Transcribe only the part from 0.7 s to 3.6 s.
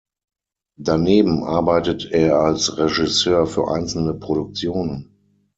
Daneben arbeitet er als Regisseur